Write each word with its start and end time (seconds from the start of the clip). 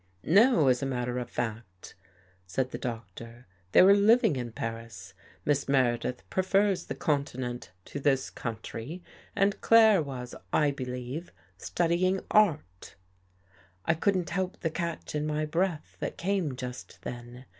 "No, 0.23 0.67
as 0.67 0.81
a 0.81 0.87
matter 0.87 1.19
of 1.19 1.29
fact," 1.29 1.93
said 2.47 2.71
the 2.71 2.79
Doctor," 2.79 3.45
they 3.71 3.83
were 3.83 3.93
living 3.93 4.35
in 4.35 4.51
Paris. 4.51 5.13
Miss 5.45 5.69
Meredith 5.69 6.27
prefers 6.31 6.85
the 6.87 6.95
continent 6.95 7.69
to 7.85 7.99
this 7.99 8.31
country 8.31 9.03
and 9.35 9.61
Claire 9.61 10.01
was, 10.01 10.33
I 10.51 10.71
believe, 10.71 11.31
studying 11.55 12.19
art." 12.31 12.95
I 13.85 13.93
couldn't 13.93 14.31
help 14.31 14.61
the 14.61 14.71
catch 14.71 15.13
in 15.13 15.27
my 15.27 15.45
breath 15.45 15.97
that 15.99 16.17
came 16.17 16.55
just 16.55 17.03
then. 17.03 17.45